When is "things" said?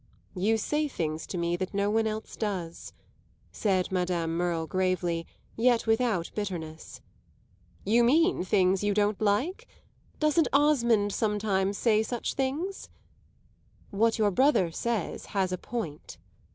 0.87-1.27, 8.43-8.83, 12.33-12.89